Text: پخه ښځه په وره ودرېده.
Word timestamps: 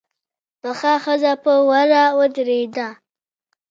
پخه 0.61 0.93
ښځه 1.03 1.33
په 1.43 1.53
وره 1.67 2.03
ودرېده. 2.17 2.87